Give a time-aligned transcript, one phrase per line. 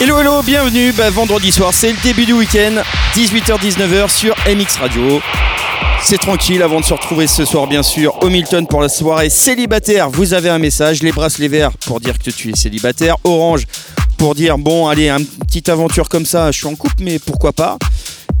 [0.00, 2.82] Hello hello, bienvenue, bah, vendredi soir c'est le début du week-end,
[3.14, 5.20] 18h-19h sur MX Radio.
[6.02, 9.30] C'est tranquille avant de se retrouver ce soir bien sûr au Milton pour la soirée
[9.30, 10.10] célibataire.
[10.10, 13.66] Vous avez un message, les bracelets verts pour dire que tu es célibataire, orange
[14.18, 17.52] pour dire bon allez, une petite aventure comme ça, je suis en couple mais pourquoi
[17.52, 17.78] pas.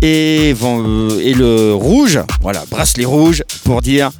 [0.02, 4.10] Et, euh, et le rouge, voilà, bracelet rouge pour dire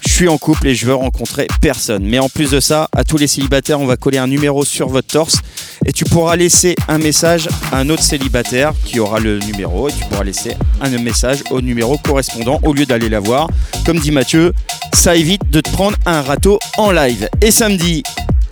[0.00, 2.04] je suis en couple et je veux rencontrer personne.
[2.04, 4.88] Mais en plus de ça, à tous les célibataires, on va coller un numéro sur
[4.88, 5.38] votre torse
[5.84, 9.92] et tu pourras laisser un message à un autre célibataire qui aura le numéro et
[9.92, 13.48] tu pourras laisser un message au numéro correspondant au lieu d'aller la voir.
[13.84, 14.52] Comme dit Mathieu,
[14.92, 17.28] ça évite de te prendre un râteau en live.
[17.40, 18.02] Et samedi,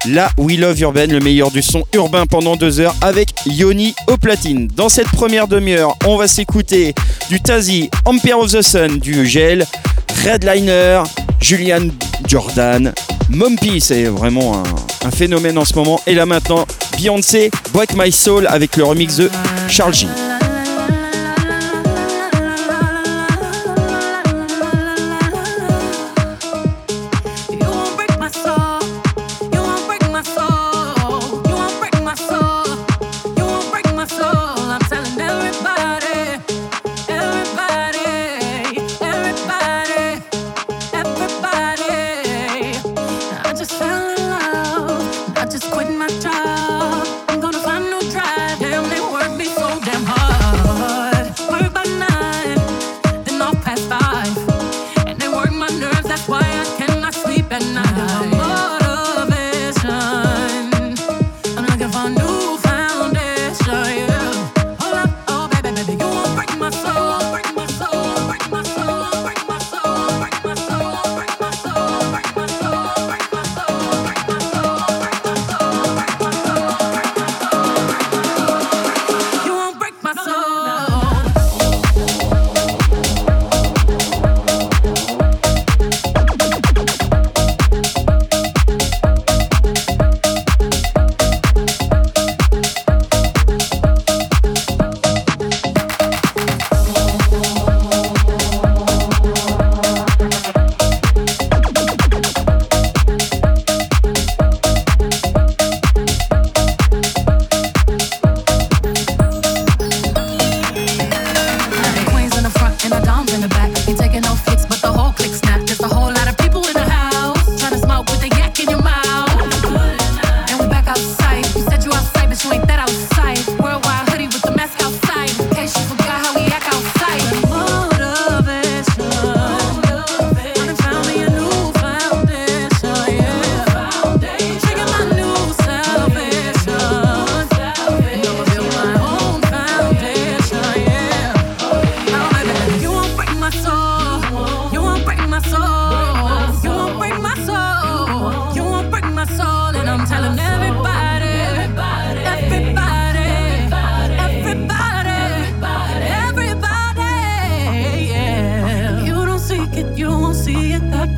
[0.06, 4.16] la We Love Urban, le meilleur du son urbain pendant deux heures avec Yoni au
[4.16, 4.68] platine.
[4.68, 6.94] Dans cette première demi-heure, on va s'écouter
[7.28, 9.66] du Tazi, Empire of the Sun, du Gel,
[10.24, 11.02] Redliner,
[11.40, 11.88] Julian
[12.26, 12.92] Jordan,
[13.30, 14.62] Mumpy, c'est vraiment
[15.04, 16.00] un, phénomène en ce moment.
[16.06, 16.66] Et là maintenant,
[16.96, 19.30] Beyoncé, Break My Soul avec le remix de
[19.68, 20.06] Charles G.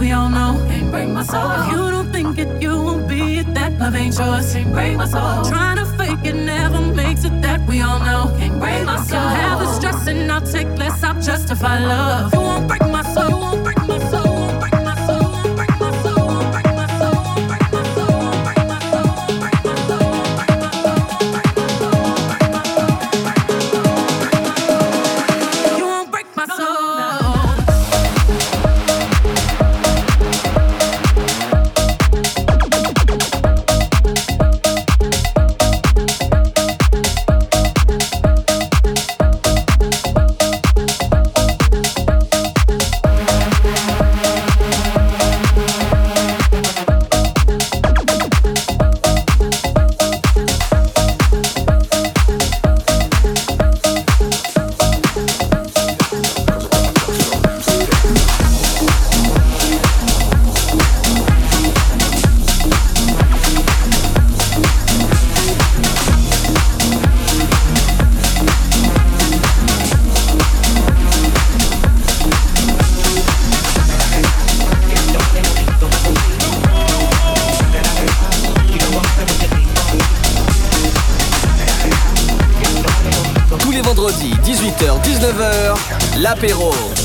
[0.00, 0.52] we all know.
[0.68, 1.50] Can't break my soul.
[1.50, 3.54] If you don't think it, you won't be it.
[3.54, 4.52] That love ain't yours.
[4.54, 5.44] Can't break my soul.
[5.44, 7.42] Trying to fake it never makes it.
[7.42, 8.34] That we all know.
[8.38, 9.20] Can't break my soul.
[9.20, 11.02] You have the stress and I'll take less.
[11.04, 12.32] I'll justify love.
[12.32, 12.79] You won't break.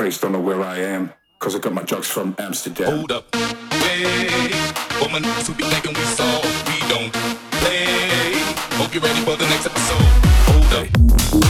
[0.00, 2.90] Don't know where I am, cause I got my drugs from Amsterdam.
[2.90, 3.34] Hold up.
[3.34, 4.50] Hey,
[4.98, 7.12] woman, who be thinking we saw, we don't
[7.60, 8.32] play.
[8.80, 10.00] Hope you're ready for the next episode.
[10.48, 10.86] Hold up.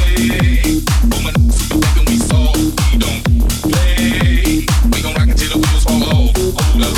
[0.02, 0.82] Hey,
[1.14, 2.52] woman, who be thinking we saw,
[2.90, 3.22] we don't
[3.70, 4.66] play.
[4.90, 6.34] We gon' rock until the wheels fall off.
[6.58, 6.96] Hold up.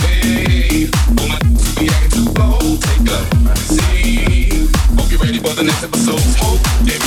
[0.00, 0.86] Hey,
[1.18, 4.70] woman, who be acting too bold, take a seat.
[4.94, 6.20] Hope you're ready for the next episode.
[6.20, 7.02] Smoke, yeah.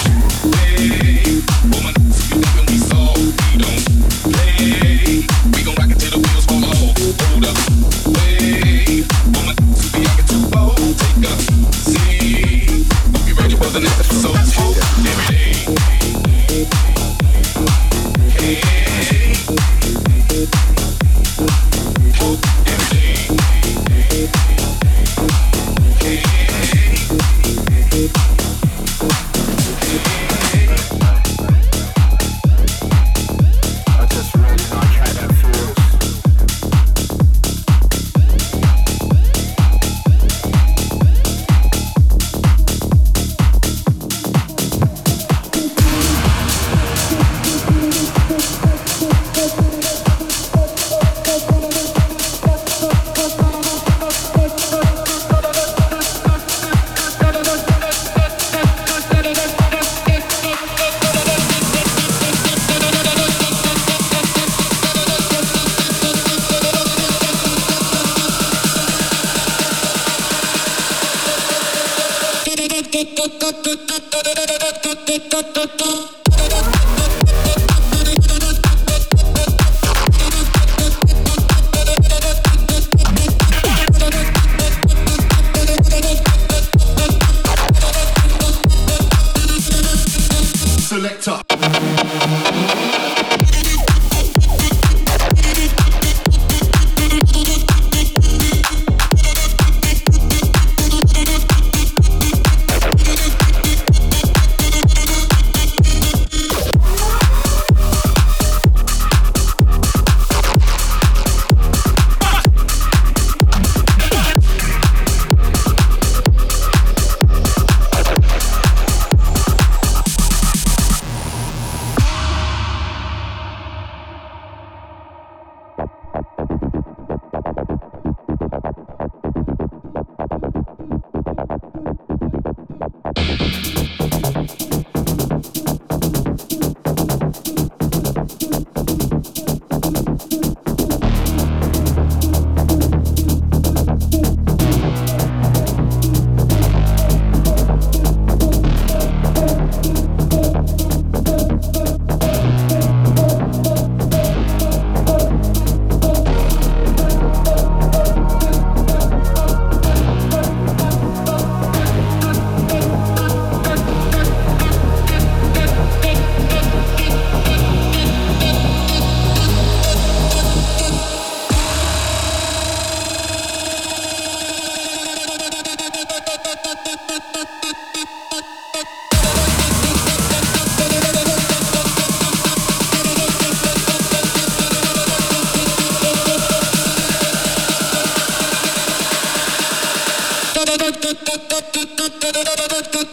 [0.60, 1.40] Hey,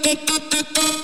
[0.04, 1.03] tu.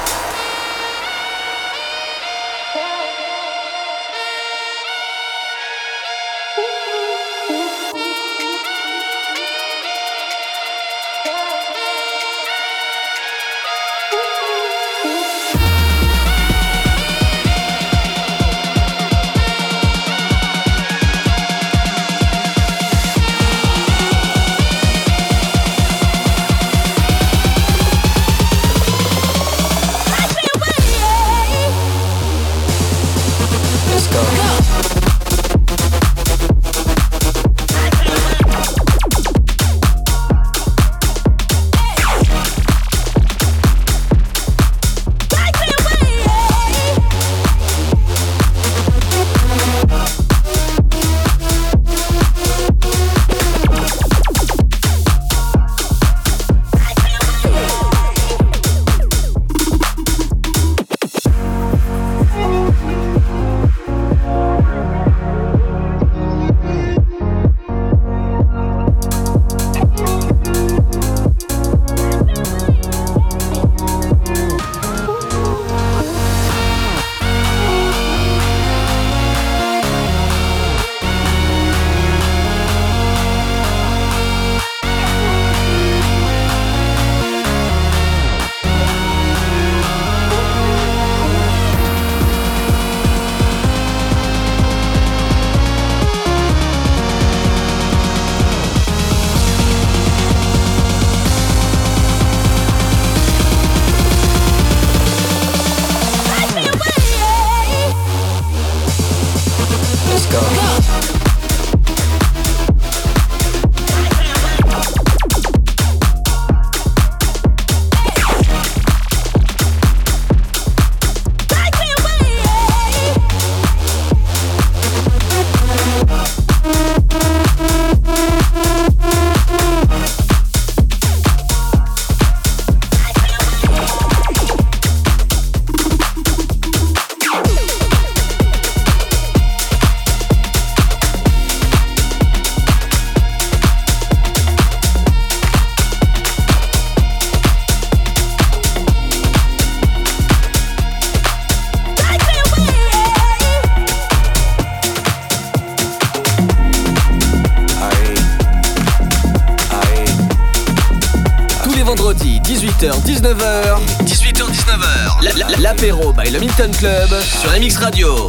[166.81, 168.27] Club sur MX Radio.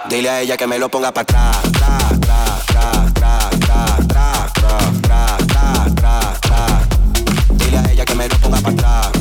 [0.09, 1.57] Dile a ella que me lo ponga para atrás,
[7.51, 9.20] Dile a ella que me lo ponga para atrás.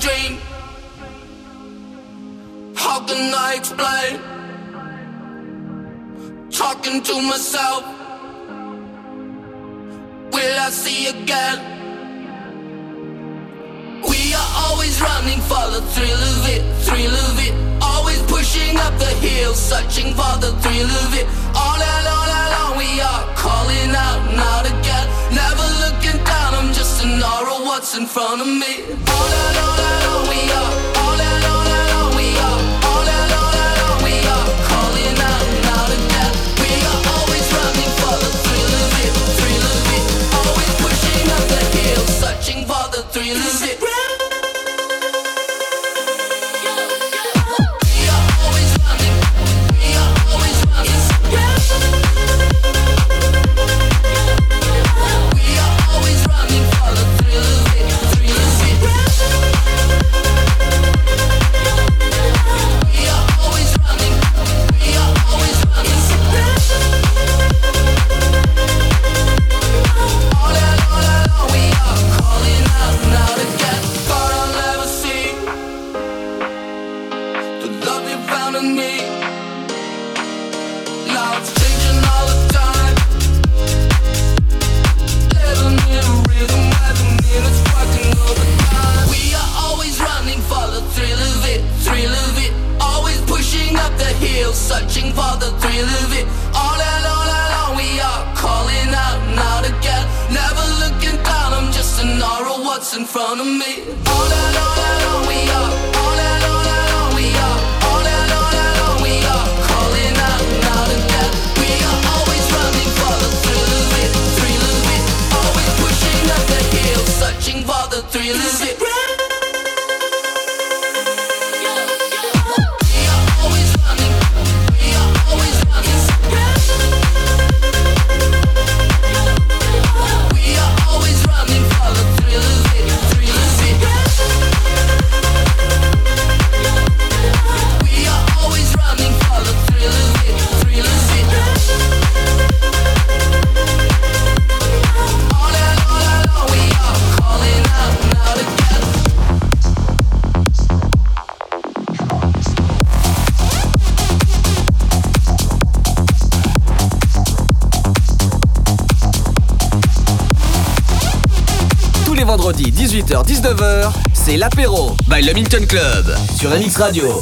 [162.59, 167.21] 18h-19h, c'est l'apéro by le Milton Club sur MX Radio.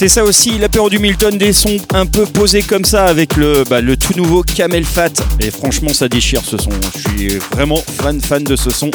[0.00, 3.64] C'est ça aussi, l'apéro du Milton, des sons un peu posés comme ça avec le,
[3.68, 5.10] bah, tout nouveau Camel Fat.
[5.40, 6.70] Et franchement, ça déchire ce son.
[6.96, 8.90] Je suis vraiment fan, fan de ce son.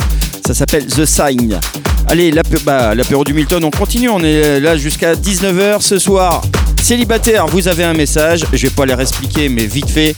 [0.47, 1.59] Ça s'appelle The Sign.
[2.07, 2.33] Allez,
[2.65, 4.09] bah, l'apéro du Milton, on continue.
[4.09, 6.41] On est là jusqu'à 19h ce soir.
[6.81, 8.43] Célibataire, vous avez un message.
[8.51, 10.15] Je vais pas les réexpliquer, mais vite fait.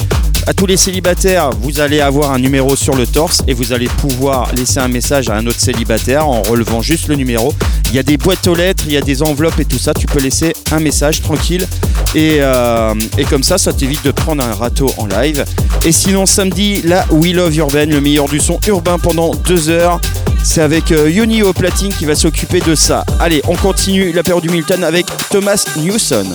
[0.48, 3.88] À tous les célibataires, vous allez avoir un numéro sur le torse et vous allez
[3.88, 7.54] pouvoir laisser un message à un autre célibataire en relevant juste le numéro.
[7.90, 9.94] Il y a des boîtes aux lettres, il y a des enveloppes et tout ça.
[9.94, 11.68] Tu peux laisser un message tranquille
[12.16, 12.94] et, euh,
[13.30, 15.44] comme ça, ça t'évite de prendre un râteau en live.
[15.84, 20.00] Et sinon, samedi, la We Love Urban, le meilleur du son urbain pendant deux heures.
[20.46, 23.04] C'est avec euh, Yoni au qui va s'occuper de ça.
[23.20, 26.26] Allez, on continue l'apéro du Milton avec Thomas Newson.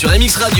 [0.00, 0.59] Sur MX Radio.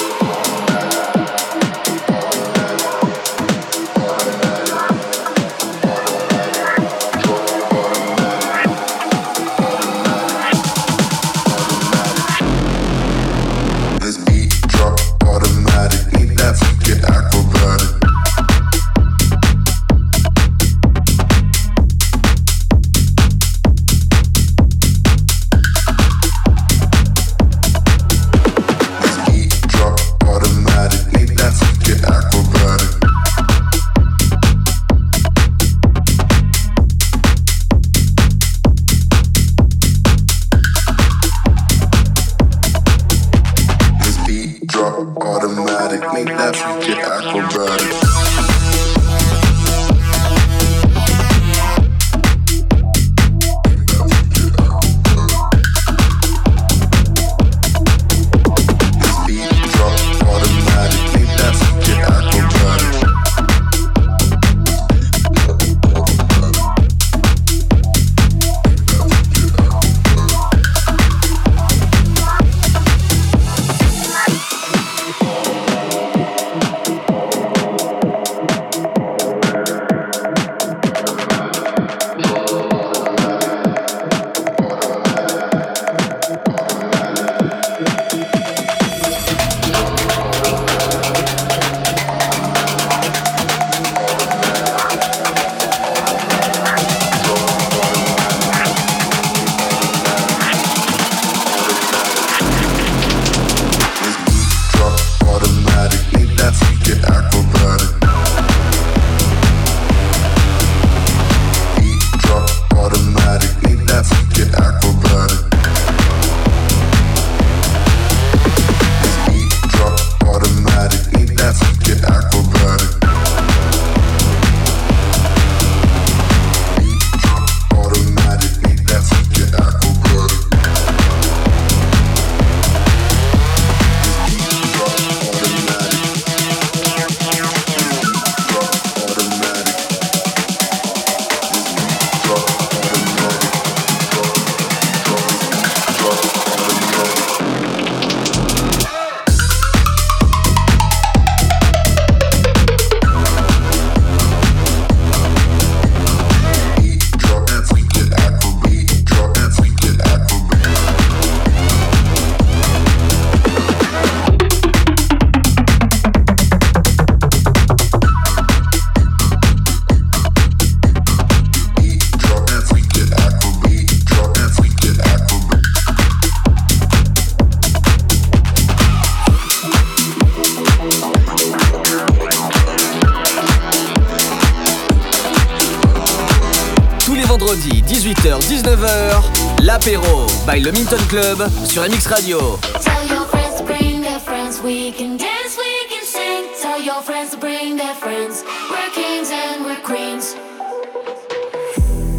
[190.51, 192.59] by Le Minton Club sur MX Radio.
[192.81, 196.43] Tell your friends to bring their friends, we can dance, we can sing.
[196.61, 200.35] Tell your friends to bring their friends, we're kings and we're queens.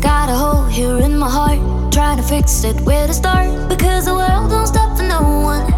[0.01, 3.69] Got a hole here in my heart, trying to fix it where to start.
[3.69, 5.71] Because the world don't stop for no one.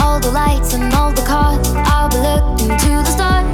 [0.00, 3.53] All the lights and all the cars, I'll be looking to the stars.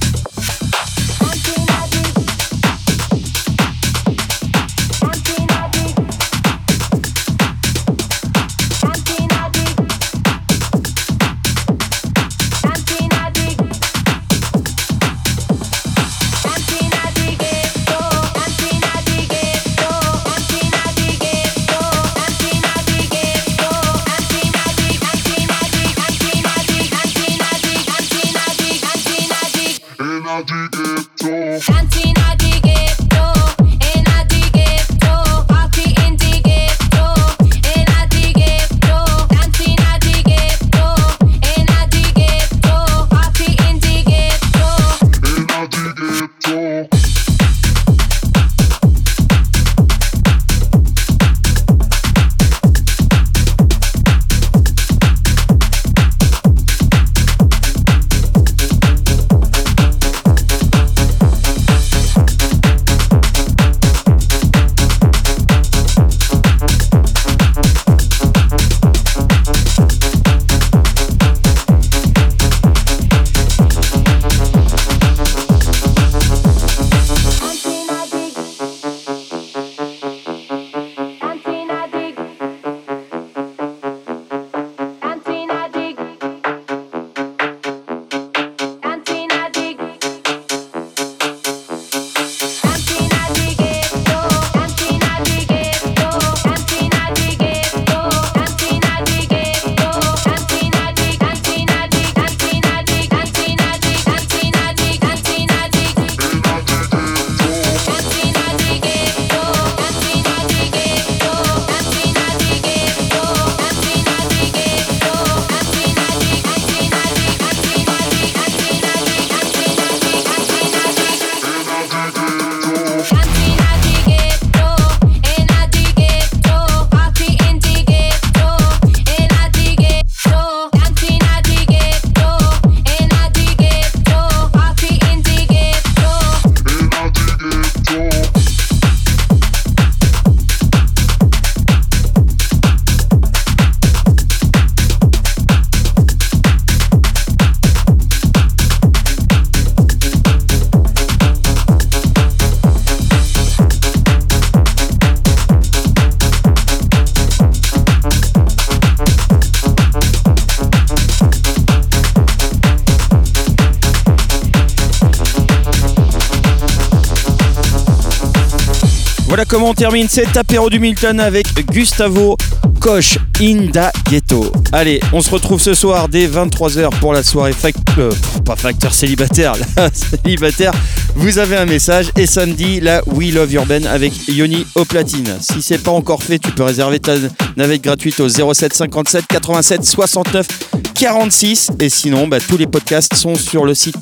[169.47, 172.37] Comment on termine cet apéro du Milton avec Gustavo
[172.79, 174.51] Koch Inda Ghetto.
[174.71, 177.53] Allez, on se retrouve ce soir dès 23h pour la soirée
[177.97, 178.11] euh,
[178.57, 179.89] facteur célibataire, la
[180.23, 180.73] célibataire.
[181.15, 185.37] Vous avez un message et samedi la We Love Urban avec Yoni au platine.
[185.39, 187.13] Si c'est pas encore fait, tu peux réserver ta
[187.55, 190.47] navette gratuite au 07 57 87 69
[190.95, 193.97] 46 et sinon bah, tous les podcasts sont sur le site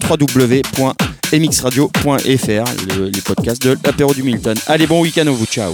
[1.31, 4.55] www.mxradio.fr le- les podcasts de l'apéro du Milton.
[4.67, 5.73] Allez, bon week-end à vous, ciao